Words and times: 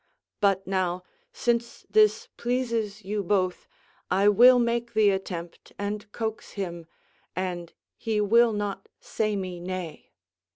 But 0.39 0.65
now, 0.65 1.03
since 1.31 1.85
this 1.87 2.27
pleases 2.35 3.05
you 3.05 3.21
both, 3.21 3.67
I 4.09 4.29
will 4.29 4.57
make 4.57 4.95
the 4.95 5.11
attempt 5.11 5.73
and 5.77 6.11
coax 6.11 6.53
him, 6.53 6.87
and 7.35 7.71
he 7.99 8.19
will 8.19 8.51
not 8.51 8.89
say 8.99 9.35
me 9.35 9.59
nay." 9.59 10.09